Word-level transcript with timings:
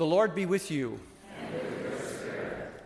The 0.00 0.06
Lord 0.06 0.34
be 0.34 0.46
with 0.46 0.70
you. 0.70 0.98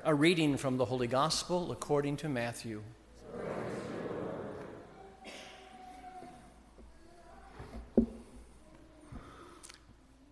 A 0.03 0.13
reading 0.13 0.57
from 0.57 0.79
the 0.79 0.85
Holy 0.87 1.07
Gospel 1.07 1.71
according 1.71 2.17
to 2.17 2.29
Matthew. 2.29 2.83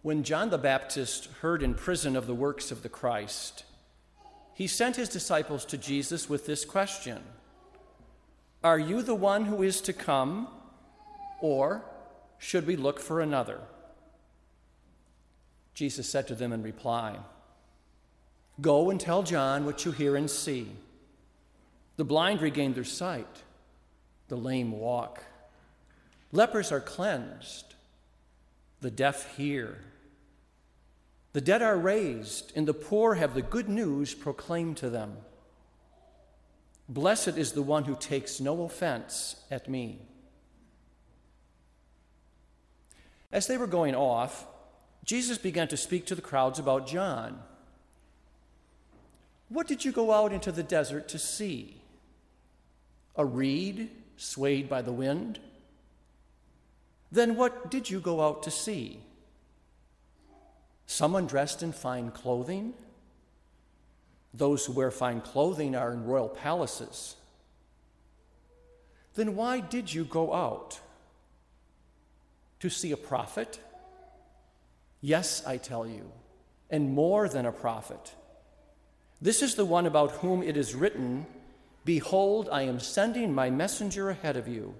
When 0.03 0.25
John 0.25 0.51
the 0.51 0.59
Baptist 0.59 1.27
heard 1.41 1.63
in 1.63 1.75
prison 1.75 2.17
of 2.17 2.27
the 2.27 2.35
works 2.35 2.73
of 2.73 2.83
the 2.83 2.89
Christ, 2.89 3.62
he 4.53 4.67
sent 4.67 4.96
his 4.96 5.09
disciples 5.09 5.64
to 5.67 5.79
Jesus 5.79 6.29
with 6.29 6.46
this 6.46 6.64
question 6.64 7.23
Are 8.64 8.80
you 8.80 9.03
the 9.03 9.14
one 9.14 9.45
who 9.45 9.62
is 9.62 9.80
to 9.83 9.93
come, 9.93 10.49
or 11.41 11.85
should 12.39 12.67
we 12.67 12.75
look 12.75 12.99
for 12.99 13.21
another? 13.21 13.61
Jesus 15.75 16.09
said 16.09 16.29
to 16.29 16.34
them 16.34 16.52
in 16.52 16.62
reply, 16.62 17.16
Go 18.60 18.91
and 18.91 19.01
tell 19.01 19.23
John 19.23 19.65
what 19.65 19.84
you 19.84 19.92
hear 19.92 20.16
and 20.16 20.30
see. 20.30 20.69
The 21.97 22.05
blind 22.05 22.41
regain 22.41 22.74
their 22.74 22.84
sight, 22.84 23.42
the 24.28 24.37
lame 24.37 24.73
walk, 24.73 25.23
lepers 26.30 26.73
are 26.73 26.80
cleansed, 26.80 27.74
the 28.80 28.91
deaf 28.91 29.37
hear, 29.37 29.78
the 31.33 31.41
dead 31.41 31.62
are 31.62 31.78
raised, 31.78 32.52
and 32.55 32.69
the 32.69 32.75
poor 32.75 33.14
have 33.14 33.34
the 33.34 33.42
good 33.42 33.69
news 33.69 34.14
proclaimed 34.14 34.77
to 34.78 34.91
them. 34.91 35.16
Blessed 36.89 37.39
is 37.39 37.52
the 37.52 37.62
one 37.62 37.84
who 37.84 37.97
takes 37.97 38.41
no 38.41 38.64
offense 38.64 39.36
at 39.50 39.69
me. 39.69 40.00
As 43.30 43.47
they 43.47 43.56
were 43.56 43.66
going 43.66 43.95
off, 43.95 44.47
Jesus 45.05 45.38
began 45.38 45.69
to 45.69 45.77
speak 45.77 46.06
to 46.06 46.15
the 46.15 46.23
crowds 46.23 46.59
about 46.59 46.87
John. 46.87 47.41
What 49.48 49.66
did 49.66 49.84
you 49.84 49.92
go 49.92 50.12
out 50.12 50.33
into 50.33 50.53
the 50.53 50.62
desert 50.62 51.08
to 51.08 51.19
see? 51.19 51.81
A 53.17 53.25
reed 53.25 53.91
swayed 54.17 54.69
by 54.69 54.83
the 54.83 54.92
wind? 54.92 55.39
Then 57.11 57.36
what 57.36 57.70
did 57.70 57.91
you 57.91 58.00
go 58.00 58.23
out 58.23 58.42
to 58.45 58.50
see? 58.50 59.00
Someone 60.86 61.27
dressed 61.27 61.62
in 61.62 61.73
fine 61.73 62.11
clothing? 62.11 62.73
Those 64.33 64.64
who 64.64 64.73
wear 64.73 64.91
fine 64.91 65.20
clothing 65.20 65.75
are 65.77 65.92
in 65.92 66.05
royal 66.05 66.28
palaces. 66.28 67.17
Then 69.14 69.36
why 69.36 69.61
did 69.61 69.92
you 69.92 70.05
go 70.05 70.33
out? 70.33 70.80
To 72.61 72.70
see 72.70 72.92
a 72.92 72.97
prophet? 72.97 73.61
Yes, 75.03 75.42
I 75.45 75.56
tell 75.56 75.86
you, 75.86 76.11
and 76.70 76.95
more 76.95 77.28
than 77.28 77.45
a 77.45 77.53
prophet. 77.53 78.14
This 79.20 79.42
is 79.42 79.56
the 79.56 79.64
one 79.64 79.84
about 79.84 80.12
whom 80.12 80.42
it 80.42 80.56
is 80.56 80.75
written 80.75 81.27
Behold, 81.84 82.48
I 82.53 82.62
am 82.62 82.78
sending 82.78 83.34
my 83.34 83.50
messenger 83.50 84.08
ahead 84.08 84.36
of 84.36 84.47
you. 84.47 84.77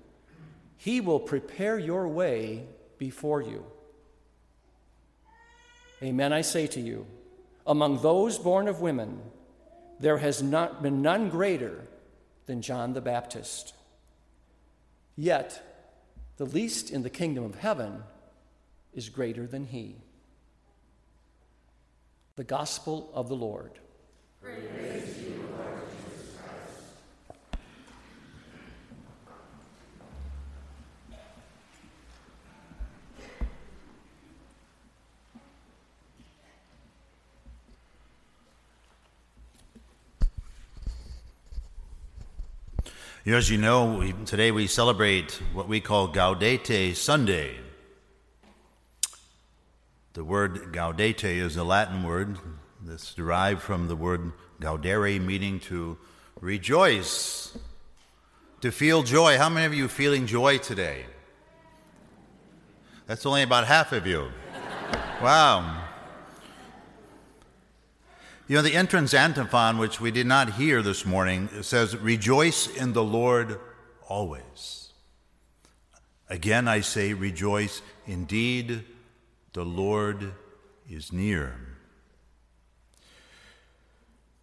He 0.77 1.01
will 1.01 1.19
prepare 1.19 1.77
your 1.77 2.07
way 2.07 2.65
before 2.97 3.43
you. 3.43 3.65
Amen, 6.01 6.33
I 6.33 6.43
say 6.43 6.69
to 6.69 6.81
you, 6.81 7.07
among 7.67 8.03
those 8.03 8.39
born 8.39 8.69
of 8.69 8.81
women, 8.81 9.21
there 9.99 10.19
has 10.19 10.43
not 10.43 10.83
been 10.83 11.03
none 11.03 11.29
greater 11.29 11.87
than 12.47 12.63
John 12.63 12.93
the 12.93 13.01
Baptist. 13.01 13.75
Yet, 15.17 15.61
the 16.37 16.47
least 16.47 16.91
in 16.91 17.03
the 17.03 17.11
kingdom 17.11 17.45
of 17.45 17.57
heaven 17.57 18.03
is 18.95 19.09
greater 19.09 19.47
than 19.47 19.67
he. 19.67 19.97
The 22.35 22.45
Gospel 22.45 23.11
of 23.13 23.29
the 23.29 23.37
Lord. 23.37 23.73
As 43.25 43.51
you 43.51 43.57
know, 43.57 43.99
we, 43.99 44.13
today 44.25 44.51
we 44.51 44.67
celebrate 44.67 45.41
what 45.53 45.69
we 45.69 45.81
call 45.81 46.09
Gaudete 46.09 46.97
Sunday. 46.97 47.57
The 50.15 50.25
word 50.25 50.75
gaudete 50.75 51.25
is 51.25 51.57
a 51.57 51.65
Latin 51.65 52.03
word 52.03 52.37
that's 52.85 53.15
derived 53.15 53.63
from 53.63 53.89
the 53.89 53.97
word 53.97 54.33
gaudere, 54.61 55.19
meaning 55.19 55.59
to 55.61 55.97
rejoice, 56.39 57.57
to 58.61 58.71
feel 58.71 59.05
joy. 59.05 59.39
How 59.39 59.49
many 59.49 59.65
of 59.65 59.73
you 59.73 59.89
feeling 59.89 60.27
joy 60.27 60.59
today? 60.59 61.07
That's 63.07 63.25
only 63.25 63.43
about 63.43 63.67
half 63.67 63.93
of 63.93 64.07
you. 64.07 64.31
Wow. 65.23 65.83
You 68.49 68.57
know, 68.57 68.63
the 68.63 68.75
entrance 68.75 69.15
antiphon, 69.15 69.79
which 69.79 69.99
we 69.99 70.11
did 70.11 70.27
not 70.27 70.55
hear 70.55 70.83
this 70.83 71.07
morning, 71.07 71.49
says, 71.63 71.97
Rejoice 71.97 72.67
in 72.67 72.93
the 72.93 73.03
Lord 73.03 73.59
always. 74.11 74.91
Again, 76.29 76.69
I 76.69 76.81
say, 76.81 77.15
Rejoice 77.15 77.81
indeed 78.07 78.85
the 79.53 79.65
Lord 79.65 80.33
is 80.89 81.13
near. 81.13 81.55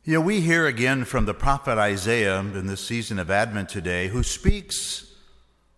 You 0.03 0.15
know, 0.15 0.21
we 0.21 0.41
hear 0.41 0.67
again 0.67 1.03
from 1.05 1.25
the 1.25 1.33
prophet 1.33 1.77
Isaiah 1.77 2.39
in 2.39 2.67
this 2.67 2.81
season 2.81 3.19
of 3.19 3.29
Advent 3.31 3.69
today, 3.69 4.07
who 4.07 4.23
speaks 4.23 5.13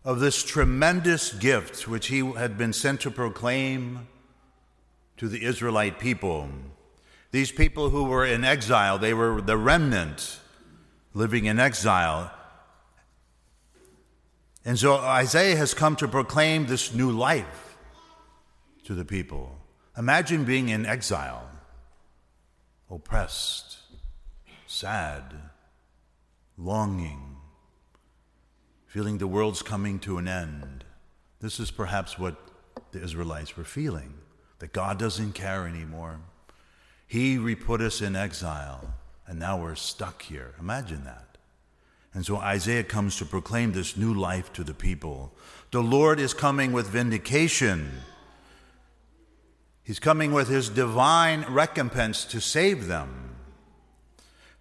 of 0.04 0.20
this 0.20 0.44
tremendous 0.44 1.34
gift 1.34 1.88
which 1.88 2.08
he 2.08 2.20
had 2.34 2.58
been 2.58 2.74
sent 2.74 3.02
to 3.02 3.12
proclaim 3.12 4.08
to 5.18 5.28
the 5.28 5.44
Israelite 5.44 6.00
people. 6.00 6.50
These 7.32 7.52
people 7.52 7.90
who 7.90 8.06
were 8.06 8.26
in 8.26 8.44
exile, 8.44 8.98
they 8.98 9.14
were 9.14 9.42
the 9.42 9.58
remnant 9.58 10.40
living 11.14 11.46
in 11.46 11.60
exile. 11.60 12.32
And 14.66 14.78
so 14.78 14.96
Isaiah 14.96 15.56
has 15.56 15.74
come 15.74 15.96
to 15.98 16.08
proclaim 16.08 16.66
this 16.66 16.94
new 16.94 17.12
life 17.12 17.71
to 18.92 18.96
the 18.96 19.06
people. 19.06 19.58
Imagine 19.98 20.44
being 20.44 20.68
in 20.68 20.86
exile, 20.86 21.50
oppressed, 22.90 23.78
sad, 24.68 25.24
longing, 26.58 27.38
feeling 28.88 29.18
the 29.18 29.28
world's 29.28 29.62
coming 29.62 29.98
to 29.98 30.18
an 30.18 30.28
end. 30.28 30.84
This 31.40 31.58
is 31.58 31.72
perhaps 31.72 32.20
what 32.20 32.36
the 32.92 33.02
Israelites 33.02 33.56
were 33.56 33.64
feeling 33.64 34.14
that 34.60 34.74
God 34.74 35.00
doesn't 35.00 35.36
care 35.36 35.66
anymore. 35.66 36.20
He 37.08 37.38
re 37.38 37.56
put 37.56 37.80
us 37.80 38.02
in 38.02 38.18
exile, 38.18 38.94
and 39.26 39.40
now 39.40 39.62
we're 39.62 39.76
stuck 39.76 40.24
here. 40.24 40.54
Imagine 40.60 41.06
that. 41.06 41.38
And 42.14 42.26
so 42.26 42.36
Isaiah 42.36 42.84
comes 42.84 43.16
to 43.20 43.26
proclaim 43.26 43.72
this 43.72 43.96
new 43.96 44.14
life 44.14 44.52
to 44.52 44.66
the 44.66 44.74
people. 44.74 45.32
The 45.72 45.82
Lord 45.82 46.20
is 46.20 46.34
coming 46.34 46.74
with 46.74 46.88
vindication 46.88 47.90
He's 49.84 50.00
coming 50.00 50.32
with 50.32 50.48
his 50.48 50.70
divine 50.70 51.46
recompense 51.50 52.26
to 52.26 52.40
save 52.40 52.88
them. 52.88 53.36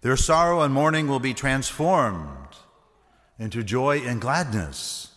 Their 0.01 0.17
sorrow 0.17 0.61
and 0.61 0.73
mourning 0.73 1.07
will 1.07 1.19
be 1.19 1.33
transformed 1.33 2.55
into 3.37 3.63
joy 3.63 3.99
and 3.99 4.19
gladness. 4.19 5.13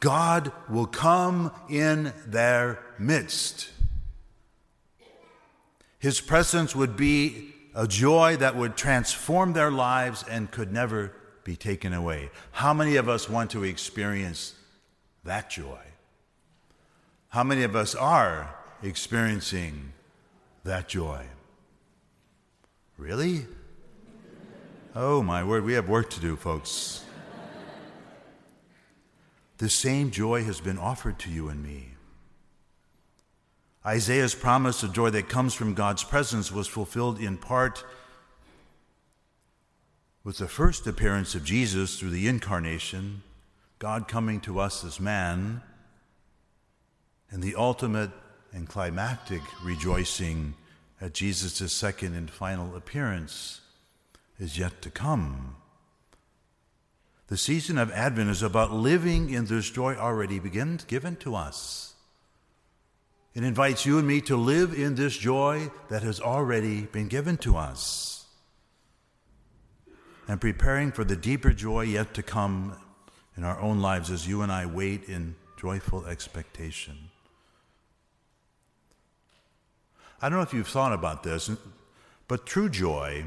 God 0.00 0.52
will 0.68 0.86
come 0.86 1.52
in 1.68 2.12
their 2.26 2.80
midst. 2.98 3.70
His 5.98 6.20
presence 6.20 6.74
would 6.74 6.96
be 6.96 7.52
a 7.74 7.86
joy 7.86 8.36
that 8.38 8.56
would 8.56 8.76
transform 8.76 9.52
their 9.52 9.70
lives 9.70 10.24
and 10.28 10.50
could 10.50 10.72
never 10.72 11.12
be 11.44 11.56
taken 11.56 11.92
away. 11.92 12.30
How 12.52 12.72
many 12.72 12.96
of 12.96 13.08
us 13.08 13.28
want 13.28 13.50
to 13.50 13.64
experience 13.64 14.54
that 15.24 15.50
joy? 15.50 15.78
How 17.28 17.44
many 17.44 17.62
of 17.62 17.76
us 17.76 17.94
are 17.94 18.54
experiencing 18.82 19.92
that 20.64 20.88
joy. 20.88 21.24
Really? 22.96 23.46
Oh, 24.94 25.22
my 25.22 25.44
word, 25.44 25.64
we 25.64 25.74
have 25.74 25.88
work 25.88 26.10
to 26.10 26.20
do, 26.20 26.36
folks. 26.36 27.04
The 29.58 29.68
same 29.68 30.10
joy 30.10 30.44
has 30.44 30.60
been 30.60 30.78
offered 30.78 31.18
to 31.20 31.30
you 31.30 31.48
and 31.48 31.62
me. 31.62 31.94
Isaiah's 33.84 34.34
promise 34.34 34.82
of 34.82 34.92
joy 34.92 35.10
that 35.10 35.28
comes 35.28 35.54
from 35.54 35.74
God's 35.74 36.04
presence 36.04 36.52
was 36.52 36.66
fulfilled 36.66 37.20
in 37.20 37.38
part 37.38 37.84
with 40.22 40.38
the 40.38 40.48
first 40.48 40.86
appearance 40.86 41.34
of 41.34 41.44
Jesus 41.44 41.98
through 41.98 42.10
the 42.10 42.28
incarnation, 42.28 43.22
God 43.78 44.06
coming 44.06 44.40
to 44.40 44.60
us 44.60 44.84
as 44.84 45.00
man, 45.00 45.62
and 47.30 47.42
the 47.42 47.54
ultimate 47.54 48.10
and 48.52 48.68
climactic 48.68 49.42
rejoicing 49.62 50.54
at 51.00 51.14
Jesus' 51.14 51.72
second 51.72 52.14
and 52.14 52.30
final 52.30 52.76
appearance 52.76 53.60
is 54.38 54.58
yet 54.58 54.82
to 54.82 54.90
come. 54.90 55.56
The 57.28 57.36
season 57.36 57.78
of 57.78 57.92
Advent 57.92 58.30
is 58.30 58.42
about 58.42 58.72
living 58.72 59.30
in 59.30 59.46
this 59.46 59.70
joy 59.70 59.94
already 59.94 60.40
begin, 60.40 60.80
given 60.88 61.16
to 61.16 61.36
us. 61.36 61.94
It 63.34 63.44
invites 63.44 63.86
you 63.86 63.98
and 63.98 64.08
me 64.08 64.20
to 64.22 64.36
live 64.36 64.74
in 64.74 64.96
this 64.96 65.16
joy 65.16 65.70
that 65.88 66.02
has 66.02 66.20
already 66.20 66.82
been 66.82 67.06
given 67.06 67.36
to 67.38 67.56
us 67.56 68.26
and 70.26 70.40
preparing 70.40 70.92
for 70.92 71.04
the 71.04 71.16
deeper 71.16 71.52
joy 71.52 71.82
yet 71.82 72.14
to 72.14 72.22
come 72.22 72.76
in 73.36 73.44
our 73.44 73.60
own 73.60 73.80
lives 73.80 74.10
as 74.10 74.28
you 74.28 74.42
and 74.42 74.52
I 74.52 74.66
wait 74.66 75.08
in 75.08 75.34
joyful 75.56 76.06
expectation. 76.06 77.09
I 80.22 80.28
don't 80.28 80.38
know 80.38 80.42
if 80.42 80.52
you've 80.52 80.68
thought 80.68 80.92
about 80.92 81.22
this, 81.22 81.50
but 82.28 82.46
true 82.46 82.68
joy 82.68 83.24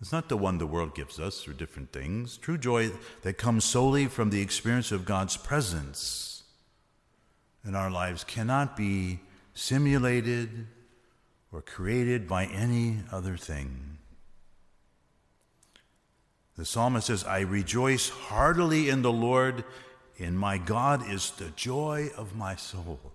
is 0.00 0.12
not 0.12 0.28
the 0.28 0.36
one 0.36 0.58
the 0.58 0.66
world 0.66 0.94
gives 0.94 1.20
us 1.20 1.42
through 1.42 1.54
different 1.54 1.92
things. 1.92 2.36
True 2.36 2.58
joy 2.58 2.90
that 3.22 3.38
comes 3.38 3.64
solely 3.64 4.06
from 4.06 4.30
the 4.30 4.42
experience 4.42 4.90
of 4.90 5.04
God's 5.04 5.36
presence 5.36 6.42
in 7.64 7.74
our 7.74 7.90
lives 7.90 8.24
cannot 8.24 8.76
be 8.76 9.20
simulated 9.54 10.66
or 11.52 11.62
created 11.62 12.28
by 12.28 12.46
any 12.46 12.98
other 13.12 13.36
thing. 13.36 13.98
The 16.56 16.64
psalmist 16.64 17.06
says, 17.06 17.24
I 17.24 17.40
rejoice 17.40 18.08
heartily 18.08 18.88
in 18.88 19.02
the 19.02 19.12
Lord, 19.12 19.64
and 20.18 20.38
my 20.38 20.58
God 20.58 21.08
is 21.08 21.30
the 21.30 21.50
joy 21.50 22.10
of 22.16 22.36
my 22.36 22.56
soul. 22.56 23.13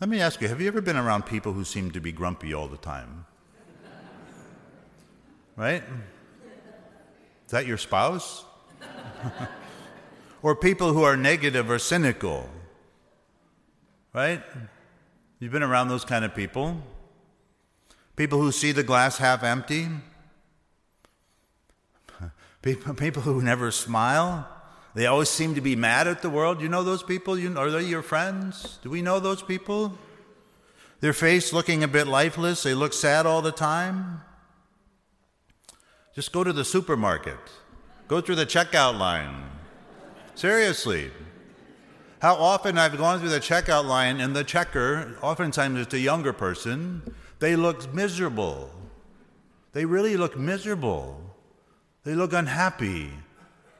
Let 0.00 0.08
me 0.08 0.18
ask 0.20 0.40
you 0.40 0.48
have 0.48 0.62
you 0.62 0.68
ever 0.68 0.80
been 0.80 0.96
around 0.96 1.26
people 1.26 1.52
who 1.52 1.62
seem 1.62 1.90
to 1.90 2.00
be 2.00 2.10
grumpy 2.10 2.54
all 2.54 2.68
the 2.68 2.78
time? 2.78 3.26
Right? 5.56 5.82
Is 7.44 7.50
that 7.50 7.66
your 7.66 7.76
spouse? 7.76 8.46
or 10.42 10.56
people 10.56 10.94
who 10.94 11.02
are 11.02 11.18
negative 11.18 11.70
or 11.70 11.78
cynical? 11.78 12.48
Right? 14.14 14.42
You've 15.38 15.52
been 15.52 15.62
around 15.62 15.88
those 15.88 16.06
kind 16.06 16.24
of 16.24 16.34
people? 16.34 16.80
People 18.16 18.40
who 18.40 18.52
see 18.52 18.72
the 18.72 18.82
glass 18.82 19.18
half 19.18 19.42
empty? 19.42 19.88
People, 22.62 23.22
who 23.22 23.40
never 23.40 23.70
smile? 23.70 24.46
They 24.94 25.06
always 25.06 25.28
seem 25.28 25.54
to 25.54 25.60
be 25.60 25.76
mad 25.76 26.08
at 26.08 26.22
the 26.22 26.30
world. 26.30 26.60
You 26.60 26.68
know 26.68 26.82
those 26.82 27.02
people? 27.02 27.38
You, 27.38 27.56
are 27.56 27.70
they 27.70 27.84
your 27.84 28.02
friends? 28.02 28.78
Do 28.82 28.90
we 28.90 29.02
know 29.02 29.20
those 29.20 29.42
people? 29.42 29.96
Their 31.00 31.12
face 31.12 31.52
looking 31.52 31.82
a 31.82 31.88
bit 31.88 32.06
lifeless. 32.06 32.62
They 32.62 32.74
look 32.74 32.92
sad 32.92 33.24
all 33.24 33.40
the 33.40 33.52
time. 33.52 34.22
Just 36.14 36.32
go 36.32 36.42
to 36.42 36.52
the 36.52 36.64
supermarket. 36.64 37.38
Go 38.08 38.20
through 38.20 38.34
the 38.34 38.46
checkout 38.46 38.98
line. 38.98 39.44
Seriously. 40.34 41.10
How 42.20 42.34
often 42.34 42.76
I've 42.76 42.98
gone 42.98 43.20
through 43.20 43.30
the 43.30 43.40
checkout 43.40 43.86
line 43.86 44.20
and 44.20 44.36
the 44.36 44.44
checker, 44.44 45.16
oftentimes 45.22 45.80
it's 45.80 45.94
a 45.94 45.98
younger 45.98 46.34
person, 46.34 47.14
they 47.38 47.56
look 47.56 47.94
miserable. 47.94 48.70
They 49.72 49.86
really 49.86 50.16
look 50.18 50.36
miserable. 50.36 51.18
They 52.04 52.14
look 52.14 52.32
unhappy. 52.34 53.10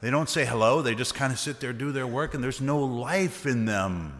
They 0.00 0.10
don't 0.10 0.28
say 0.28 0.46
hello, 0.46 0.80
they 0.82 0.94
just 0.94 1.14
kind 1.14 1.32
of 1.32 1.38
sit 1.38 1.60
there, 1.60 1.72
do 1.72 1.92
their 1.92 2.06
work, 2.06 2.34
and 2.34 2.42
there's 2.42 2.60
no 2.60 2.78
life 2.78 3.44
in 3.46 3.66
them. 3.66 4.14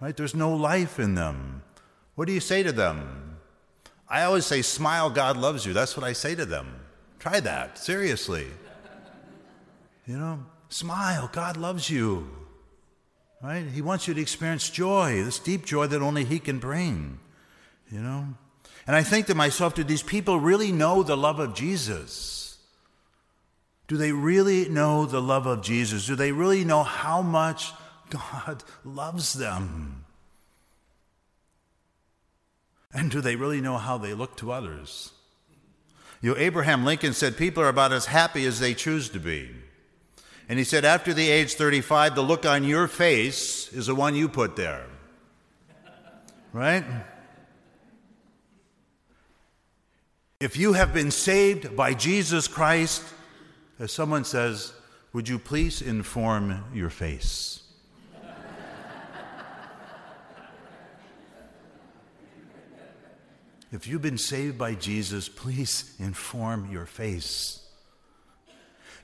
Right? 0.00 0.16
There's 0.16 0.34
no 0.34 0.54
life 0.54 0.98
in 0.98 1.14
them. 1.14 1.62
What 2.14 2.26
do 2.26 2.32
you 2.32 2.40
say 2.40 2.62
to 2.62 2.72
them? 2.72 3.38
I 4.08 4.22
always 4.22 4.46
say, 4.46 4.62
Smile, 4.62 5.10
God 5.10 5.36
loves 5.36 5.66
you. 5.66 5.72
That's 5.72 5.96
what 5.96 6.04
I 6.04 6.12
say 6.12 6.34
to 6.34 6.44
them. 6.44 6.80
Try 7.18 7.40
that, 7.40 7.78
seriously. 7.78 8.46
You 10.06 10.16
know, 10.16 10.44
smile, 10.68 11.28
God 11.32 11.56
loves 11.56 11.90
you. 11.90 12.30
Right? 13.42 13.64
He 13.66 13.82
wants 13.82 14.08
you 14.08 14.14
to 14.14 14.20
experience 14.20 14.70
joy, 14.70 15.22
this 15.22 15.38
deep 15.38 15.64
joy 15.64 15.86
that 15.88 16.02
only 16.02 16.24
He 16.24 16.38
can 16.38 16.58
bring. 16.58 17.18
You 17.90 18.00
know? 18.00 18.26
And 18.86 18.96
I 18.96 19.02
think 19.02 19.26
to 19.26 19.34
myself, 19.34 19.74
do 19.74 19.84
these 19.84 20.02
people 20.02 20.40
really 20.40 20.72
know 20.72 21.02
the 21.02 21.16
love 21.16 21.38
of 21.38 21.54
Jesus? 21.54 22.47
Do 23.88 23.96
they 23.96 24.12
really 24.12 24.68
know 24.68 25.06
the 25.06 25.20
love 25.20 25.46
of 25.46 25.62
Jesus? 25.62 26.06
Do 26.06 26.14
they 26.14 26.30
really 26.30 26.64
know 26.64 26.82
how 26.82 27.22
much 27.22 27.72
God 28.10 28.62
loves 28.84 29.32
them? 29.32 30.04
And 32.92 33.10
do 33.10 33.20
they 33.20 33.36
really 33.36 33.60
know 33.60 33.78
how 33.78 33.98
they 33.98 34.14
look 34.14 34.36
to 34.36 34.52
others? 34.52 35.12
You 36.20 36.32
know, 36.32 36.38
Abraham 36.38 36.84
Lincoln 36.84 37.12
said 37.14 37.36
people 37.36 37.62
are 37.62 37.68
about 37.68 37.92
as 37.92 38.06
happy 38.06 38.44
as 38.44 38.60
they 38.60 38.74
choose 38.74 39.08
to 39.10 39.20
be. 39.20 39.50
And 40.48 40.58
he 40.58 40.64
said, 40.64 40.84
after 40.84 41.12
the 41.12 41.28
age 41.28 41.54
35, 41.54 42.14
the 42.14 42.22
look 42.22 42.46
on 42.46 42.64
your 42.64 42.88
face 42.88 43.72
is 43.72 43.86
the 43.86 43.94
one 43.94 44.14
you 44.14 44.28
put 44.28 44.56
there. 44.56 44.86
Right? 46.52 46.84
If 50.40 50.56
you 50.56 50.72
have 50.72 50.94
been 50.94 51.10
saved 51.10 51.76
by 51.76 51.92
Jesus 51.94 52.48
Christ, 52.48 53.04
as 53.78 53.92
someone 53.92 54.24
says, 54.24 54.72
Would 55.12 55.28
you 55.28 55.38
please 55.38 55.82
inform 55.82 56.64
your 56.74 56.90
face? 56.90 57.62
if 63.70 63.86
you've 63.86 64.02
been 64.02 64.18
saved 64.18 64.56
by 64.56 64.74
Jesus, 64.74 65.28
please 65.28 65.94
inform 65.98 66.70
your 66.70 66.86
face. 66.86 67.64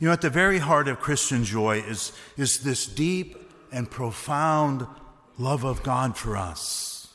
You 0.01 0.09
know, 0.09 0.13
at 0.13 0.23
the 0.23 0.31
very 0.31 0.59
heart 0.59 0.89
of 0.89 1.01
Christian 1.01 1.45
joy 1.45 1.79
is, 1.81 2.13
is 2.37 2.61
this 2.61 2.87
deep 2.87 3.37
and 3.71 3.91
profound 3.91 4.87
love 5.39 5.65
of 5.65 5.83
God 5.83 6.17
for 6.17 6.37
us. 6.37 7.09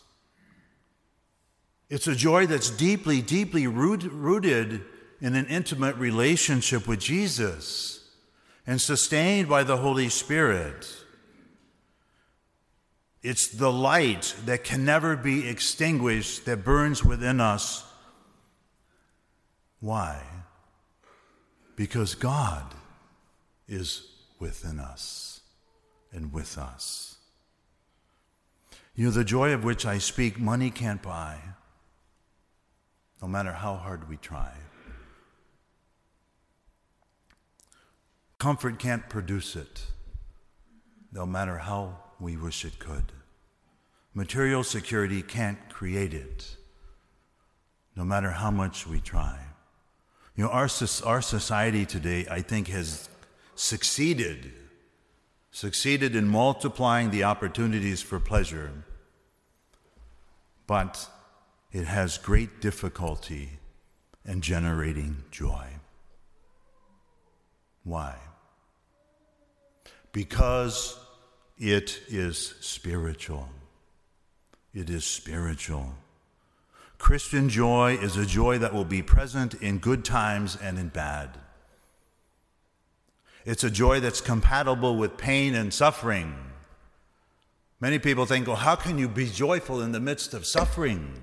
It's 1.89 2.07
a 2.07 2.15
joy 2.15 2.45
that's 2.45 2.69
deeply, 2.69 3.21
deeply 3.21 3.65
rooted 3.65 4.83
in 5.21 5.35
an 5.35 5.45
intimate 5.47 5.95
relationship 5.97 6.87
with 6.87 6.99
Jesus 6.99 8.07
and 8.65 8.79
sustained 8.79 9.49
by 9.49 9.63
the 9.63 9.77
Holy 9.77 10.09
Spirit. 10.09 10.87
It's 13.21 13.47
the 13.47 13.71
light 13.71 14.33
that 14.45 14.63
can 14.63 14.85
never 14.85 15.17
be 15.17 15.47
extinguished 15.47 16.45
that 16.45 16.63
burns 16.63 17.03
within 17.03 17.41
us. 17.41 17.85
Why? 19.81 20.21
Because 21.75 22.15
God 22.15 22.75
is 23.67 24.07
within 24.39 24.79
us 24.79 25.41
and 26.13 26.31
with 26.31 26.57
us. 26.57 27.17
You 28.95 29.05
know, 29.05 29.11
the 29.11 29.23
joy 29.23 29.53
of 29.53 29.63
which 29.63 29.85
I 29.85 29.97
speak, 29.97 30.39
money 30.39 30.71
can't 30.71 31.01
buy, 31.01 31.39
no 33.21 33.27
matter 33.27 33.51
how 33.51 33.75
hard 33.75 34.09
we 34.09 34.17
try. 34.17 34.51
Comfort 38.39 38.79
can't 38.79 39.09
produce 39.09 39.57
it, 39.57 39.85
no 41.11 41.25
matter 41.25 41.57
how 41.57 41.97
we 42.21 42.37
wish 42.37 42.63
it 42.63 42.79
could. 42.79 43.11
Material 44.13 44.63
security 44.63 45.21
can't 45.21 45.59
create 45.69 46.13
it, 46.13 46.55
no 47.97 48.05
matter 48.05 48.31
how 48.31 48.49
much 48.49 48.87
we 48.87 49.01
try. 49.01 49.37
You 50.37 50.45
know, 50.45 50.51
our, 50.51 50.69
our 51.05 51.21
society 51.21 51.85
today, 51.85 52.27
I 52.31 52.41
think, 52.41 52.69
has 52.69 53.09
succeeded, 53.55 54.53
succeeded 55.51 56.15
in 56.15 56.25
multiplying 56.29 57.11
the 57.11 57.25
opportunities 57.25 58.01
for 58.01 58.21
pleasure, 58.21 58.71
but 60.65 61.09
it 61.73 61.83
has 61.83 62.17
great 62.17 62.61
difficulty 62.61 63.59
in 64.23 64.39
generating 64.39 65.25
joy. 65.29 65.67
Why? 67.83 68.15
Because 70.11 70.97
it 71.57 72.01
is 72.07 72.55
spiritual. 72.61 73.49
It 74.73 74.89
is 74.89 75.05
spiritual. 75.05 75.93
Christian 76.97 77.49
joy 77.49 77.97
is 78.01 78.17
a 78.17 78.25
joy 78.25 78.57
that 78.59 78.73
will 78.73 78.85
be 78.85 79.01
present 79.01 79.53
in 79.55 79.79
good 79.79 80.03
times 80.03 80.57
and 80.61 80.77
in 80.77 80.89
bad. 80.89 81.37
It's 83.45 83.63
a 83.63 83.69
joy 83.69 83.99
that's 83.99 84.21
compatible 84.21 84.97
with 84.97 85.17
pain 85.17 85.55
and 85.55 85.73
suffering. 85.73 86.35
Many 87.79 87.97
people 87.97 88.25
think, 88.25 88.47
well, 88.47 88.57
how 88.57 88.75
can 88.75 88.97
you 88.97 89.07
be 89.07 89.29
joyful 89.29 89.81
in 89.81 89.93
the 89.93 89.99
midst 90.01 90.33
of 90.33 90.45
suffering? 90.45 91.13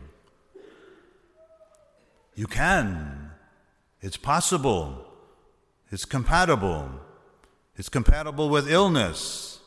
You 2.35 2.47
can. 2.47 3.31
It's 4.01 4.17
possible. 4.17 5.07
It's 5.91 6.05
compatible. 6.05 6.91
It's 7.77 7.89
compatible 7.89 8.49
with 8.49 8.71
illness. 8.71 9.61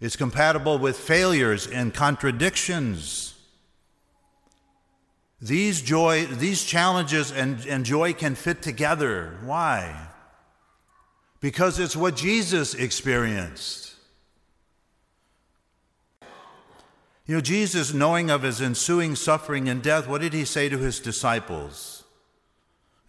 It's 0.00 0.16
compatible 0.16 0.78
with 0.78 0.96
failures 0.96 1.66
and 1.66 1.92
contradictions. 1.92 3.34
These 5.42 5.82
joy, 5.82 6.26
these 6.26 6.64
challenges 6.64 7.32
and, 7.32 7.64
and 7.66 7.84
joy 7.84 8.12
can 8.12 8.34
fit 8.34 8.62
together. 8.62 9.38
Why? 9.42 10.08
Because 11.40 11.78
it's 11.78 11.96
what 11.96 12.16
Jesus 12.16 12.74
experienced. 12.74 13.94
You 17.26 17.36
know, 17.36 17.40
Jesus, 17.40 17.94
knowing 17.94 18.30
of 18.30 18.42
his 18.42 18.60
ensuing 18.60 19.14
suffering 19.16 19.68
and 19.68 19.82
death, 19.82 20.08
what 20.08 20.20
did 20.20 20.32
he 20.32 20.44
say 20.44 20.68
to 20.68 20.78
his 20.78 20.98
disciples 20.98 22.04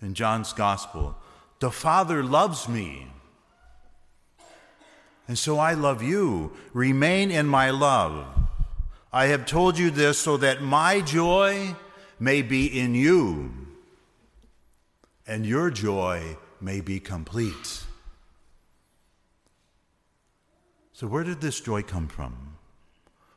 in 0.01 0.13
John's 0.13 0.53
gospel? 0.53 1.17
The 1.59 1.71
Father 1.71 2.23
loves 2.23 2.69
me. 2.69 3.07
And 5.27 5.37
so 5.37 5.59
I 5.59 5.73
love 5.73 6.01
you. 6.01 6.51
Remain 6.73 7.31
in 7.31 7.47
my 7.47 7.69
love. 7.69 8.25
I 9.13 9.27
have 9.27 9.45
told 9.45 9.77
you 9.77 9.91
this 9.91 10.17
so 10.17 10.37
that 10.37 10.61
my 10.61 11.01
joy 11.01 11.75
may 12.19 12.41
be 12.41 12.79
in 12.79 12.95
you 12.95 13.51
and 15.27 15.45
your 15.45 15.69
joy 15.69 16.37
may 16.59 16.81
be 16.81 16.99
complete. 16.99 17.83
So, 20.93 21.07
where 21.07 21.23
did 21.23 21.41
this 21.41 21.59
joy 21.59 21.81
come 21.81 22.07
from? 22.07 22.57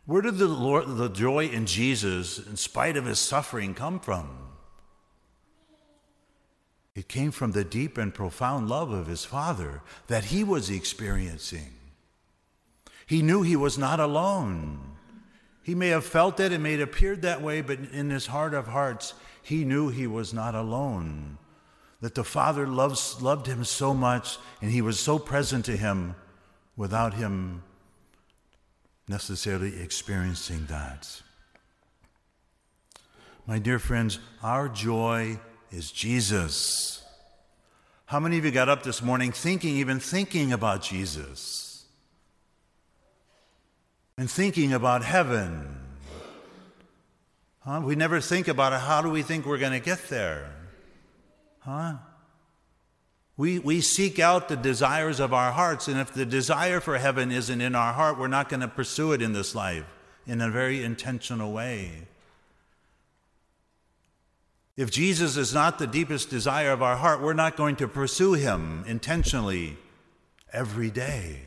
Where 0.06 0.20
did 0.20 0.36
the, 0.36 0.48
Lord, 0.48 0.96
the 0.96 1.08
joy 1.08 1.46
in 1.46 1.64
Jesus, 1.64 2.38
in 2.38 2.56
spite 2.56 2.96
of 2.96 3.06
his 3.06 3.18
suffering, 3.18 3.74
come 3.74 4.00
from? 4.00 4.28
It 6.94 7.08
came 7.08 7.32
from 7.32 7.52
the 7.52 7.64
deep 7.64 7.98
and 7.98 8.14
profound 8.14 8.68
love 8.68 8.92
of 8.92 9.08
his 9.08 9.24
Father 9.24 9.82
that 10.06 10.26
he 10.26 10.44
was 10.44 10.70
experiencing. 10.70 11.72
He 13.06 13.20
knew 13.20 13.42
he 13.42 13.56
was 13.56 13.76
not 13.76 13.98
alone. 13.98 14.78
He 15.62 15.74
may 15.74 15.88
have 15.88 16.04
felt 16.04 16.38
it, 16.40 16.52
it 16.52 16.60
may 16.60 16.72
have 16.72 16.88
appeared 16.88 17.22
that 17.22 17.42
way, 17.42 17.62
but 17.62 17.78
in 17.80 18.10
his 18.10 18.26
heart 18.26 18.54
of 18.54 18.68
hearts, 18.68 19.14
he 19.42 19.64
knew 19.64 19.88
he 19.88 20.06
was 20.06 20.32
not 20.32 20.54
alone. 20.54 21.38
That 22.00 22.14
the 22.14 22.24
Father 22.24 22.66
loves, 22.66 23.20
loved 23.20 23.46
him 23.46 23.64
so 23.64 23.92
much, 23.92 24.38
and 24.60 24.70
he 24.70 24.82
was 24.82 25.00
so 25.00 25.18
present 25.18 25.64
to 25.64 25.76
him 25.76 26.14
without 26.76 27.14
him 27.14 27.62
necessarily 29.08 29.80
experiencing 29.82 30.66
that. 30.66 31.22
My 33.46 33.58
dear 33.58 33.78
friends, 33.78 34.18
our 34.42 34.68
joy 34.68 35.38
is 35.74 35.90
Jesus. 35.90 37.02
How 38.06 38.20
many 38.20 38.38
of 38.38 38.44
you 38.44 38.52
got 38.52 38.68
up 38.68 38.84
this 38.84 39.02
morning 39.02 39.32
thinking, 39.32 39.76
even 39.76 39.98
thinking 39.98 40.52
about 40.52 40.82
Jesus? 40.82 41.84
And 44.16 44.30
thinking 44.30 44.72
about 44.72 45.02
heaven? 45.02 45.80
Huh? 47.60 47.80
We 47.82 47.96
never 47.96 48.20
think 48.20 48.46
about 48.46 48.72
it. 48.72 48.80
How 48.80 49.02
do 49.02 49.10
we 49.10 49.22
think 49.22 49.46
we're 49.46 49.58
going 49.58 49.72
to 49.72 49.80
get 49.80 50.08
there? 50.08 50.52
Huh? 51.60 51.94
We, 53.36 53.58
we 53.58 53.80
seek 53.80 54.20
out 54.20 54.48
the 54.48 54.56
desires 54.56 55.18
of 55.18 55.34
our 55.34 55.50
hearts, 55.50 55.88
and 55.88 55.98
if 55.98 56.12
the 56.12 56.24
desire 56.24 56.78
for 56.78 56.98
heaven 56.98 57.32
isn't 57.32 57.60
in 57.60 57.74
our 57.74 57.92
heart, 57.92 58.16
we're 58.16 58.28
not 58.28 58.48
going 58.48 58.60
to 58.60 58.68
pursue 58.68 59.12
it 59.12 59.20
in 59.20 59.32
this 59.32 59.56
life 59.56 59.84
in 60.24 60.40
a 60.40 60.50
very 60.50 60.84
intentional 60.84 61.50
way. 61.52 62.06
If 64.76 64.90
Jesus 64.90 65.36
is 65.36 65.54
not 65.54 65.78
the 65.78 65.86
deepest 65.86 66.30
desire 66.30 66.72
of 66.72 66.82
our 66.82 66.96
heart, 66.96 67.22
we're 67.22 67.32
not 67.32 67.56
going 67.56 67.76
to 67.76 67.86
pursue 67.86 68.32
him 68.32 68.84
intentionally 68.88 69.76
every 70.52 70.90
day. 70.90 71.42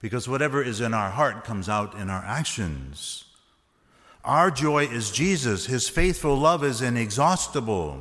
Because 0.00 0.28
whatever 0.28 0.62
is 0.62 0.82
in 0.82 0.92
our 0.92 1.10
heart 1.10 1.44
comes 1.44 1.66
out 1.68 1.94
in 1.94 2.10
our 2.10 2.22
actions. 2.22 3.24
Our 4.22 4.50
joy 4.50 4.84
is 4.86 5.10
Jesus, 5.10 5.66
his 5.66 5.88
faithful 5.88 6.36
love 6.36 6.62
is 6.62 6.82
inexhaustible. 6.82 8.00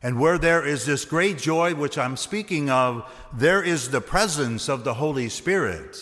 And 0.00 0.20
where 0.20 0.38
there 0.38 0.64
is 0.64 0.86
this 0.86 1.04
great 1.04 1.38
joy 1.38 1.74
which 1.74 1.98
I'm 1.98 2.16
speaking 2.16 2.70
of, 2.70 3.10
there 3.32 3.62
is 3.62 3.90
the 3.90 4.00
presence 4.00 4.68
of 4.68 4.84
the 4.84 4.94
Holy 4.94 5.28
Spirit. 5.28 5.96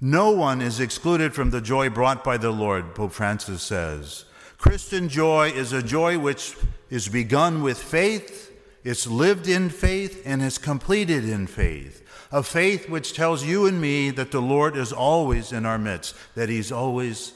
No 0.00 0.30
one 0.30 0.62
is 0.62 0.78
excluded 0.78 1.34
from 1.34 1.50
the 1.50 1.60
joy 1.60 1.90
brought 1.90 2.22
by 2.22 2.36
the 2.36 2.52
Lord, 2.52 2.94
Pope 2.94 3.12
Francis 3.12 3.62
says. 3.62 4.24
Christian 4.56 5.08
joy 5.08 5.48
is 5.50 5.72
a 5.72 5.82
joy 5.82 6.18
which 6.18 6.56
is 6.88 7.08
begun 7.08 7.62
with 7.62 7.78
faith, 7.78 8.52
it's 8.84 9.08
lived 9.08 9.48
in 9.48 9.68
faith, 9.70 10.22
and 10.24 10.40
is 10.40 10.56
completed 10.56 11.28
in 11.28 11.48
faith. 11.48 12.04
A 12.30 12.44
faith 12.44 12.88
which 12.88 13.12
tells 13.12 13.44
you 13.44 13.66
and 13.66 13.80
me 13.80 14.10
that 14.10 14.30
the 14.30 14.40
Lord 14.40 14.76
is 14.76 14.92
always 14.92 15.52
in 15.52 15.66
our 15.66 15.78
midst, 15.78 16.14
that 16.36 16.48
He's 16.48 16.70
always 16.70 17.32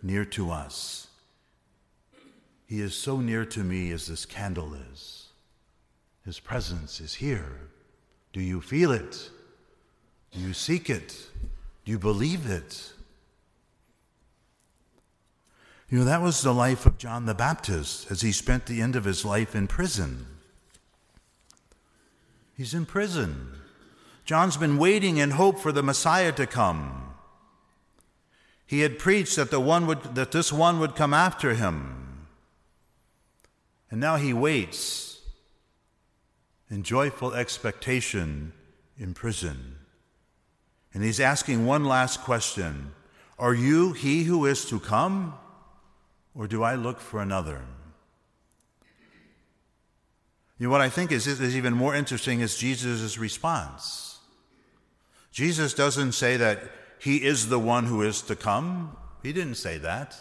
near 0.00 0.24
to 0.26 0.52
us. 0.52 1.08
He 2.66 2.80
is 2.80 2.94
so 2.94 3.16
near 3.18 3.44
to 3.46 3.64
me 3.64 3.90
as 3.90 4.06
this 4.06 4.26
candle 4.26 4.74
is. 4.92 5.30
His 6.24 6.38
presence 6.38 7.00
is 7.00 7.14
here. 7.14 7.70
Do 8.32 8.40
you 8.40 8.60
feel 8.60 8.92
it? 8.92 9.30
Do 10.32 10.40
you 10.40 10.52
seek 10.52 10.90
it? 10.90 11.26
Do 11.84 11.92
you 11.92 11.98
believe 11.98 12.48
it? 12.50 12.92
You 15.90 15.98
know, 15.98 16.04
that 16.04 16.20
was 16.20 16.42
the 16.42 16.52
life 16.52 16.84
of 16.84 16.98
John 16.98 17.24
the 17.24 17.34
Baptist 17.34 18.10
as 18.10 18.20
he 18.20 18.30
spent 18.30 18.66
the 18.66 18.82
end 18.82 18.94
of 18.94 19.04
his 19.04 19.24
life 19.24 19.54
in 19.54 19.66
prison. 19.66 20.26
He's 22.54 22.74
in 22.74 22.84
prison. 22.84 23.52
John's 24.26 24.58
been 24.58 24.76
waiting 24.76 25.16
in 25.16 25.30
hope 25.30 25.58
for 25.58 25.72
the 25.72 25.82
Messiah 25.82 26.32
to 26.32 26.46
come. 26.46 27.14
He 28.66 28.80
had 28.80 28.98
preached 28.98 29.36
that, 29.36 29.50
the 29.50 29.60
one 29.60 29.86
would, 29.86 30.14
that 30.14 30.32
this 30.32 30.52
one 30.52 30.78
would 30.78 30.94
come 30.94 31.14
after 31.14 31.54
him. 31.54 32.26
And 33.90 33.98
now 33.98 34.16
he 34.16 34.34
waits 34.34 35.22
in 36.68 36.82
joyful 36.82 37.32
expectation 37.32 38.52
in 38.98 39.14
prison. 39.14 39.77
And 40.94 41.02
he's 41.02 41.20
asking 41.20 41.66
one 41.66 41.84
last 41.84 42.22
question 42.22 42.92
Are 43.38 43.54
you 43.54 43.92
he 43.92 44.24
who 44.24 44.46
is 44.46 44.64
to 44.66 44.80
come, 44.80 45.34
or 46.34 46.46
do 46.46 46.62
I 46.62 46.74
look 46.74 47.00
for 47.00 47.20
another? 47.20 47.62
You 50.58 50.66
know, 50.66 50.70
what 50.70 50.80
I 50.80 50.88
think 50.88 51.12
is, 51.12 51.26
is 51.26 51.56
even 51.56 51.72
more 51.72 51.94
interesting 51.94 52.40
is 52.40 52.56
Jesus' 52.56 53.16
response. 53.16 54.18
Jesus 55.30 55.72
doesn't 55.72 56.12
say 56.12 56.36
that 56.36 56.60
he 56.98 57.18
is 57.18 57.48
the 57.48 57.60
one 57.60 57.84
who 57.84 58.02
is 58.02 58.22
to 58.22 58.34
come. 58.34 58.96
He 59.22 59.32
didn't 59.32 59.54
say 59.54 59.78
that. 59.78 60.16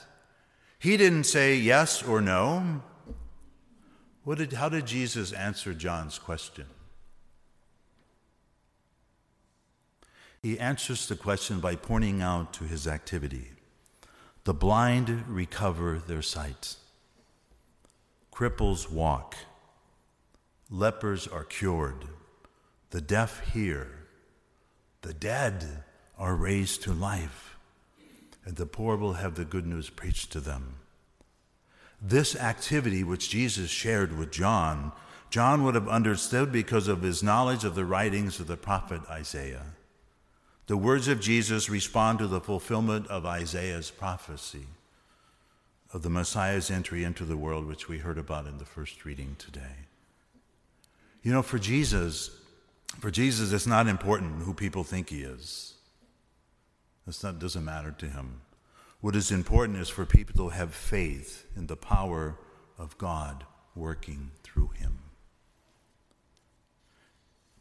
He 0.78 0.96
didn't 0.96 1.24
say 1.24 1.56
yes 1.56 2.04
or 2.04 2.22
no. 2.22 2.84
What 4.24 4.38
did, 4.38 4.54
how 4.54 4.70
did 4.70 4.86
Jesus 4.86 5.32
answer 5.32 5.74
John's 5.74 6.20
question? 6.20 6.66
He 10.41 10.60
answers 10.60 11.08
the 11.08 11.15
question 11.15 11.60
by 11.60 11.75
pointing 11.75 12.22
out 12.22 12.53
to 12.53 12.63
his 12.63 12.88
activity. 12.88 13.51
The 14.44 14.53
blind 14.53 15.25
recover 15.27 16.00
their 16.00 16.22
sight, 16.22 16.75
cripples 18.32 18.89
walk, 18.89 19.36
lepers 20.70 21.27
are 21.27 21.44
cured, 21.44 22.06
the 22.91 23.01
deaf 23.01 23.51
hear, 23.51 23.89
the 25.01 25.13
dead 25.13 25.84
are 26.17 26.36
raised 26.36 26.82
to 26.84 26.94
life, 26.94 27.58
and 28.46 28.56
the 28.56 28.65
poor 28.65 28.96
will 28.96 29.13
have 29.13 29.36
the 29.36 29.44
good 29.44 29.67
news 29.67 29.89
preached 29.89 30.32
to 30.32 30.39
them. 30.39 30.75
This 32.01 32.36
activity, 32.36 33.03
which 33.03 33.29
Jesus 33.29 33.70
shared 33.70 34.17
with 34.17 34.32
John, 34.32 34.94
John 35.29 35.63
would 35.63 35.75
have 35.75 35.89
understood 35.89 36.51
because 36.51 36.88
of 36.88 37.01
his 37.01 37.22
knowledge 37.22 37.65
of 37.65 37.75
the 37.75 37.86
writings 37.86 38.39
of 38.39 38.48
the 38.48 38.56
prophet 38.56 39.01
Isaiah. 39.10 39.65
The 40.68 40.78
words 40.78 41.08
of 41.08 41.22
Jesus 41.22 41.70
respond 41.70 42.20
to 42.20 42.28
the 42.28 42.42
fulfillment 42.42 43.08
of 43.08 43.26
Isaiah's 43.26 43.90
prophecy 43.90 44.68
of 45.94 46.02
the 46.02 46.10
Messiah's 46.10 46.70
entry 46.70 47.06
into 47.06 47.24
the 47.24 47.38
world, 47.38 47.66
which 47.66 47.88
we 47.88 48.00
heard 48.00 48.18
about 48.18 48.46
in 48.46 48.58
the 48.58 48.66
first 48.66 49.06
reading 49.06 49.36
today. 49.40 49.86
You 51.24 51.32
know, 51.32 51.42
for 51.42 51.58
Jesus, 51.58 52.30
for 53.00 53.10
Jesus, 53.10 53.54
it's 53.54 53.68
not 53.68 53.88
important 53.88 54.44
who 54.44 54.54
people 54.54 54.84
think 54.84 55.10
he 55.10 55.22
is. 55.22 55.76
That 57.22 57.40
doesn't 57.40 57.64
matter 57.64 57.96
to 58.00 58.06
him. 58.06 58.42
What 59.00 59.16
is 59.16 59.32
important 59.32 59.78
is 59.80 59.88
for 59.88 60.06
people 60.06 60.36
to 60.36 60.50
have 60.50 60.74
faith 60.74 61.46
in 61.56 61.68
the 61.68 61.78
power 61.78 62.38
of 62.78 62.98
God 62.98 63.46
working 63.76 64.32
through 64.44 64.72
him. 64.76 65.00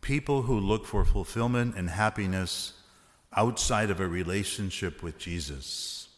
People 0.01 0.43
who 0.43 0.59
look 0.59 0.85
for 0.85 1.05
fulfillment 1.05 1.77
and 1.77 1.91
happiness 1.91 2.73
outside 3.37 3.90
of 3.90 4.00
a 4.00 4.09
relationship 4.09 5.02
with 5.02 5.19
Jesus, 5.19 6.09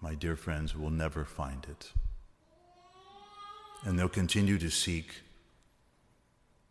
my 0.00 0.14
dear 0.14 0.34
friends, 0.34 0.74
will 0.74 0.90
never 0.90 1.24
find 1.24 1.66
it. 1.70 1.92
And 3.84 3.98
they'll 3.98 4.08
continue 4.08 4.58
to 4.58 4.70
seek 4.70 5.20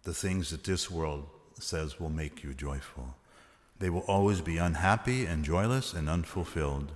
the 0.03 0.13
things 0.13 0.49
that 0.49 0.63
this 0.63 0.89
world 0.89 1.27
says 1.59 1.99
will 1.99 2.09
make 2.09 2.43
you 2.43 2.53
joyful. 2.53 3.15
They 3.79 3.89
will 3.89 4.01
always 4.01 4.41
be 4.41 4.57
unhappy 4.57 5.25
and 5.25 5.45
joyless 5.45 5.93
and 5.93 6.09
unfulfilled. 6.09 6.91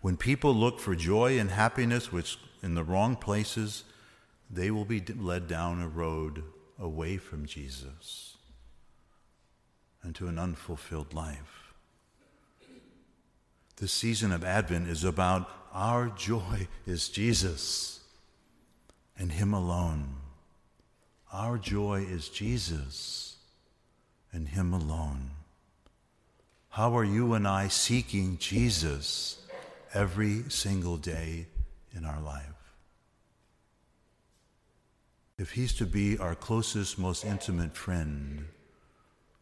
When 0.00 0.16
people 0.16 0.54
look 0.54 0.80
for 0.80 0.94
joy 0.94 1.38
and 1.38 1.50
happiness 1.50 2.12
which 2.12 2.38
in 2.62 2.74
the 2.74 2.84
wrong 2.84 3.16
places, 3.16 3.84
they 4.50 4.70
will 4.70 4.84
be 4.84 5.00
led 5.00 5.48
down 5.48 5.80
a 5.80 5.88
road 5.88 6.42
away 6.78 7.16
from 7.16 7.46
Jesus 7.46 8.33
and 10.04 10.14
to 10.14 10.28
an 10.28 10.38
unfulfilled 10.38 11.14
life. 11.14 11.72
This 13.76 13.92
season 13.92 14.30
of 14.30 14.44
Advent 14.44 14.88
is 14.88 15.02
about 15.02 15.50
our 15.72 16.08
joy 16.10 16.68
is 16.86 17.08
Jesus 17.08 18.00
and 19.18 19.32
Him 19.32 19.52
alone. 19.52 20.16
Our 21.32 21.58
joy 21.58 22.06
is 22.08 22.28
Jesus 22.28 23.36
and 24.32 24.48
Him 24.48 24.72
alone. 24.72 25.30
How 26.68 26.96
are 26.96 27.04
you 27.04 27.34
and 27.34 27.48
I 27.48 27.68
seeking 27.68 28.38
Jesus 28.38 29.44
every 29.92 30.44
single 30.50 30.96
day 30.96 31.46
in 31.96 32.04
our 32.04 32.20
life? 32.20 32.44
If 35.38 35.52
He's 35.52 35.72
to 35.74 35.86
be 35.86 36.18
our 36.18 36.36
closest, 36.36 36.98
most 36.98 37.24
intimate 37.24 37.76
friend, 37.76 38.46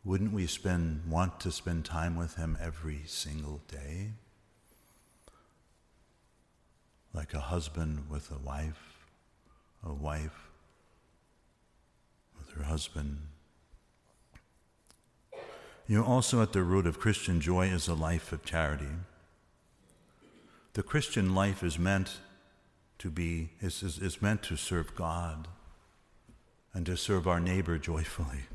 wouldn't 0.04 0.32
we 0.32 0.47
spend, 0.47 1.02
want 1.09 1.38
to 1.40 1.52
spend 1.52 1.85
time 1.85 2.16
with 2.16 2.35
Him 2.35 2.59
every 2.61 3.02
single 3.06 3.61
day? 3.68 4.12
Like 7.14 7.35
a 7.35 7.40
husband 7.40 8.06
with 8.11 8.30
a 8.30 8.38
wife, 8.38 9.06
a 9.85 9.92
wife 9.92 10.50
with 12.38 12.50
her 12.56 12.64
husband. 12.64 13.18
You 15.87 15.99
know, 15.99 16.04
also 16.04 16.42
at 16.42 16.52
the 16.52 16.62
root 16.62 16.87
of 16.87 16.99
Christian 16.99 17.40
joy 17.40 17.66
is 17.66 17.87
a 17.87 17.94
life 17.94 18.32
of 18.32 18.44
charity. 18.44 18.87
The 20.73 20.82
Christian 20.82 21.35
life 21.35 21.62
is 21.62 21.78
meant 21.78 22.18
to 22.99 23.11
be, 23.11 23.50
is, 23.61 23.82
is, 23.82 23.99
is 23.99 24.23
meant 24.23 24.42
to 24.44 24.56
serve 24.56 24.94
God 24.97 25.49
and 26.73 26.87
to 26.87 26.97
serve 26.97 27.28
our 27.28 27.40
neighbor 27.40 27.78
joyfully. 27.78 28.47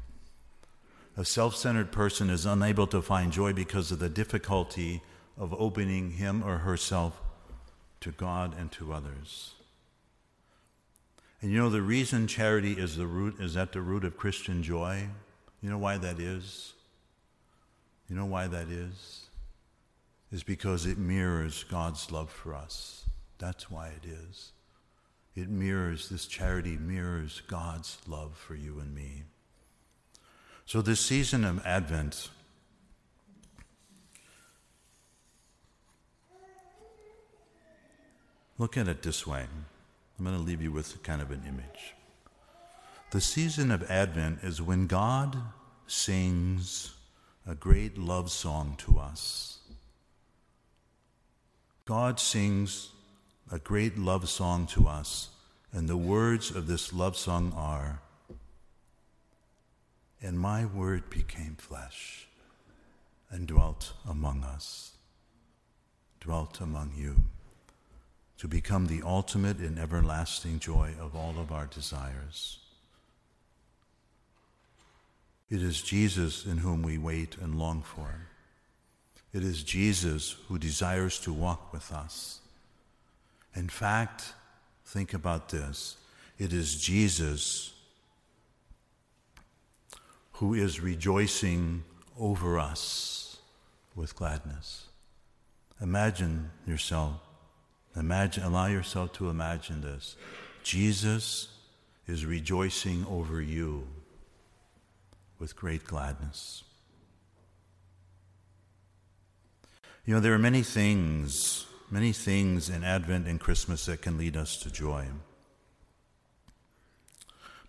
A 1.18 1.26
self 1.26 1.56
centered 1.56 1.92
person 1.92 2.30
is 2.30 2.46
unable 2.46 2.86
to 2.88 3.02
find 3.02 3.32
joy 3.32 3.52
because 3.52 3.92
of 3.92 3.98
the 3.98 4.08
difficulty 4.08 5.02
of 5.36 5.52
opening 5.56 6.12
him 6.12 6.44
or 6.44 6.60
herself 6.60 7.20
to 8.02 8.12
God 8.12 8.56
and 8.58 8.72
to 8.74 8.94
others. 8.94 9.56
And 11.42 11.52
you 11.52 11.58
know, 11.58 11.70
the 11.72 11.82
reason 11.82 12.28
charity 12.28 12.74
is, 12.74 12.98
the 12.98 13.08
root, 13.08 13.40
is 13.40 13.58
at 13.58 13.72
the 13.72 13.82
root 13.82 14.04
of 14.04 14.16
Christian 14.16 14.62
joy, 14.62 15.08
you 15.62 15.72
know 15.72 15.78
why 15.80 15.98
that 15.98 16.20
is? 16.20 16.74
You 18.08 18.16
know 18.16 18.26
why 18.26 18.46
that 18.46 18.70
is? 18.70 19.26
Is 20.32 20.44
because 20.44 20.86
it 20.86 21.00
mirrors 21.00 21.64
God's 21.64 22.12
love 22.12 22.30
for 22.30 22.54
us. 22.54 23.06
That's 23.40 23.72
why 23.72 23.88
it 23.88 24.08
is. 24.08 24.52
It 25.36 25.50
mirrors, 25.50 26.10
this 26.10 26.28
charity 26.28 26.78
mirrors 26.78 27.42
God's 27.48 27.98
love 28.08 28.36
for 28.38 28.56
you 28.56 28.80
and 28.80 28.94
me. 28.94 29.24
So, 30.68 30.82
this 30.82 31.00
season 31.00 31.46
of 31.46 31.66
Advent, 31.66 32.30
look 38.58 38.76
at 38.76 38.90
it 38.90 39.02
this 39.02 39.26
way. 39.26 39.46
I'm 40.20 40.26
going 40.26 40.36
to 40.36 40.44
leave 40.44 40.62
you 40.62 40.74
with 40.74 41.02
kind 41.04 41.22
of 41.22 41.32
an 41.32 41.44
image. 41.48 41.96
The 43.12 43.22
season 43.22 43.72
of 43.72 43.90
Advent 43.90 44.40
is 44.44 44.62
when 44.62 44.88
God 44.88 45.38
sings 45.88 46.94
a 47.48 47.56
great 47.56 47.98
love 47.98 48.30
song 48.30 48.76
to 48.80 49.00
us. 49.00 49.60
God 51.86 52.20
sings 52.20 52.90
a 53.50 53.58
great 53.58 53.98
love 53.98 54.28
song 54.28 54.68
to 54.68 54.90
us, 54.90 55.30
and 55.72 55.88
the 55.88 55.96
words 55.96 56.52
of 56.52 56.68
this 56.68 56.92
love 56.92 57.16
song 57.16 57.54
are 57.56 58.02
and 60.22 60.40
my 60.40 60.66
word 60.66 61.10
became 61.10 61.56
flesh 61.58 62.28
and 63.30 63.48
dwelt 63.48 63.94
among 64.08 64.44
us, 64.44 64.94
dwelt 66.20 66.60
among 66.62 66.94
you, 66.96 67.16
to 68.38 68.48
become 68.48 68.88
the 68.88 69.02
ultimate 69.04 69.58
and 69.58 69.78
everlasting 69.80 70.60
joy 70.60 70.94
of 71.00 71.16
all 71.16 71.36
of 71.40 71.52
our 71.52 71.66
desires. 71.66 72.60
It 75.50 75.62
is 75.62 75.82
Jesus 75.82 76.46
in 76.46 76.58
whom 76.58 76.82
we 76.82 76.98
wait 76.98 77.38
and 77.38 77.58
long 77.58 77.82
for. 77.82 78.28
It 79.34 79.44
is 79.44 79.64
Jesus 79.64 80.36
who 80.48 80.58
desires 80.58 81.20
to 81.22 81.34
walk 81.34 81.72
with 81.72 81.92
us. 81.92 82.40
In 83.56 83.70
fact, 83.70 84.34
think 84.86 85.14
about 85.14 85.50
this 85.50 85.98
it 86.38 86.54
is 86.54 86.80
Jesus 86.80 87.74
who 90.38 90.54
is 90.54 90.80
rejoicing 90.80 91.84
over 92.20 92.60
us 92.60 93.38
with 93.96 94.16
gladness. 94.16 94.86
Imagine 95.82 96.52
yourself, 96.68 97.16
imagine, 97.96 98.44
allow 98.44 98.68
yourself 98.68 99.14
to 99.14 99.30
imagine 99.30 99.82
this. 99.82 100.16
Jesus 100.64 101.50
is 102.08 102.26
rejoicing 102.26 103.06
over 103.10 103.42
you 103.42 103.88
with 105.40 105.56
great 105.56 105.86
gladness. 105.86 106.64
You 110.06 110.14
know, 110.14 110.20
there 110.20 110.34
are 110.34 110.40
many 110.40 110.62
things, 110.62 111.66
many 111.90 112.12
things 112.12 112.70
in 112.70 112.84
Advent 112.84 113.28
and 113.28 113.40
Christmas 113.40 113.88
that 113.88 114.02
can 114.02 114.18
lead 114.18 114.38
us 114.38 114.58
to 114.58 114.72
joy. 114.72 115.06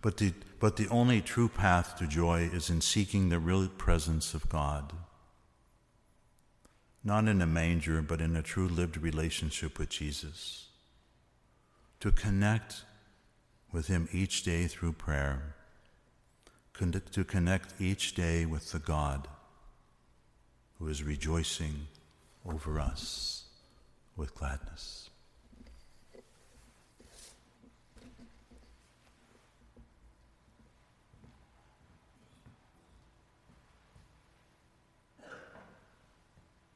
But 0.00 0.18
the, 0.18 0.32
but 0.60 0.76
the 0.76 0.88
only 0.88 1.20
true 1.20 1.48
path 1.48 1.98
to 1.98 2.06
joy 2.06 2.50
is 2.52 2.70
in 2.70 2.80
seeking 2.80 3.28
the 3.28 3.38
real 3.38 3.68
presence 3.68 4.34
of 4.34 4.48
God. 4.48 4.92
Not 7.02 7.26
in 7.26 7.42
a 7.42 7.46
manger, 7.46 8.02
but 8.02 8.20
in 8.20 8.36
a 8.36 8.42
true 8.42 8.68
lived 8.68 8.96
relationship 8.96 9.78
with 9.78 9.88
Jesus. 9.88 10.66
To 12.00 12.12
connect 12.12 12.82
with 13.72 13.88
Him 13.88 14.08
each 14.12 14.44
day 14.44 14.66
through 14.66 14.92
prayer. 14.92 15.54
To 16.74 17.24
connect 17.24 17.80
each 17.80 18.14
day 18.14 18.46
with 18.46 18.70
the 18.70 18.78
God 18.78 19.26
who 20.78 20.86
is 20.86 21.02
rejoicing 21.02 21.88
over 22.46 22.78
us 22.78 23.44
with 24.16 24.34
gladness. 24.34 25.10